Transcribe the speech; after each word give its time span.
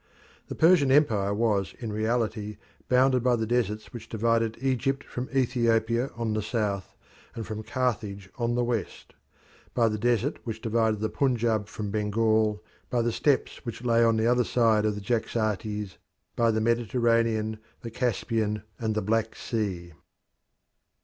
The 0.47 0.55
Persian 0.55 0.91
empire 0.91 1.31
was 1.31 1.75
in 1.77 1.93
reality 1.93 2.57
bounded 2.89 3.21
by 3.21 3.35
the 3.35 3.45
deserts 3.45 3.93
which 3.93 4.09
divided 4.09 4.57
Egypt 4.59 5.03
from 5.03 5.29
Ethiopia 5.29 6.09
on 6.17 6.33
the 6.33 6.41
south 6.41 6.95
and 7.35 7.45
from 7.45 7.61
Carthage 7.61 8.27
on 8.35 8.55
the 8.55 8.63
west; 8.63 9.13
by 9.75 9.87
the 9.87 9.99
desert 9.99 10.39
which 10.43 10.59
divided 10.59 11.01
the 11.01 11.09
Punjab 11.09 11.67
from 11.67 11.91
Bengal; 11.91 12.63
by 12.89 13.03
the 13.03 13.11
steppes 13.11 13.63
which 13.63 13.83
lay 13.83 14.03
on 14.03 14.17
the 14.17 14.25
other 14.25 14.43
side 14.43 14.85
of 14.85 14.95
the 14.95 15.01
Jaxartes; 15.01 15.99
by 16.35 16.49
the 16.49 16.59
Mediterranean, 16.61 17.59
the 17.81 17.91
Caspian, 17.91 18.63
and 18.79 18.95
the 18.95 19.03
Black 19.03 19.35
Sea. 19.35 19.93